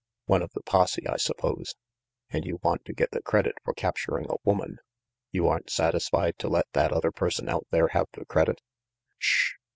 One 0.25 0.41
of 0.41 0.49
the 0.53 0.63
posse, 0.63 1.05
I 1.07 1.17
suppose? 1.17 1.75
And 2.31 2.43
you 2.43 2.57
want 2.63 2.85
to 2.85 2.93
get 2.95 3.11
the 3.11 3.21
credit 3.21 3.53
for 3.63 3.71
capturing 3.75 4.25
a 4.31 4.37
woman. 4.43 4.79
You 5.31 5.47
aren't 5.47 5.69
satisfied 5.69 6.39
to 6.39 6.47
let 6.47 6.65
that 6.73 6.91
other 6.91 7.11
person 7.11 7.47
out 7.47 7.67
there 7.69 7.89
have 7.89 8.07
the 8.13 8.25
credit 8.25 8.63
"Sh 9.19 9.51
h! 9.53 9.59